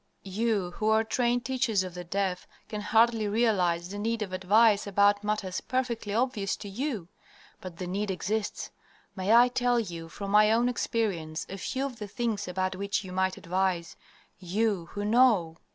"You 0.33 0.71
who 0.77 0.89
are 0.89 1.03
trained 1.03 1.45
teachers 1.45 1.83
of 1.83 1.93
the 1.93 2.03
deaf 2.03 2.47
can 2.67 2.81
hardly 2.81 3.27
realize 3.27 3.89
the 3.89 3.99
need 3.99 4.23
of 4.23 4.33
advice 4.33 4.87
about 4.87 5.23
matters 5.23 5.61
perfectly 5.61 6.11
obvious 6.11 6.55
to 6.55 6.67
YOU; 6.67 7.07
but 7.59 7.77
the 7.77 7.85
need 7.85 8.09
exists. 8.09 8.71
May 9.15 9.31
I 9.31 9.47
tell 9.47 9.79
you 9.79 10.09
from 10.09 10.31
my 10.31 10.51
own 10.51 10.69
experience 10.69 11.45
a 11.51 11.57
few 11.59 11.85
of 11.85 11.99
the 11.99 12.07
things 12.07 12.47
about 12.47 12.75
which 12.75 13.03
you 13.03 13.11
might 13.11 13.37
advise 13.37 13.95
you, 14.39 14.87
who 14.93 15.05
know! 15.05 15.57